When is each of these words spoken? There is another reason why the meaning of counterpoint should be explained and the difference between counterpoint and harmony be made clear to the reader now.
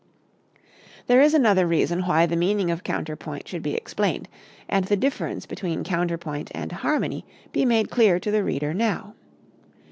There 1.05 1.21
is 1.21 1.35
another 1.35 1.67
reason 1.67 2.07
why 2.07 2.25
the 2.25 2.35
meaning 2.35 2.71
of 2.71 2.83
counterpoint 2.83 3.47
should 3.47 3.61
be 3.61 3.75
explained 3.75 4.27
and 4.67 4.85
the 4.85 4.97
difference 4.97 5.45
between 5.45 5.83
counterpoint 5.83 6.49
and 6.55 6.71
harmony 6.71 7.23
be 7.51 7.65
made 7.65 7.91
clear 7.91 8.19
to 8.19 8.31
the 8.31 8.43
reader 8.43 8.73
now. 8.73 9.13